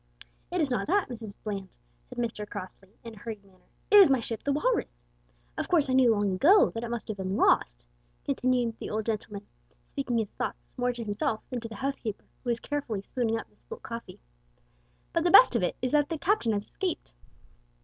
[0.49, 1.69] "It is not that, Mrs Bland,"
[2.07, 4.97] said Mr Crossley, in a hurried manner; "it is my ship the Walrus.
[5.59, 7.85] Of course I knew long ago that it must have been lost,"
[8.25, 9.45] continued the old gentleman,
[9.85, 13.47] speaking his thoughts more to himself than to the housekeeper, who was carefully spooning up
[13.47, 14.19] the spilt coffee,
[15.13, 17.11] "but the best of it is that the Captain has escaped."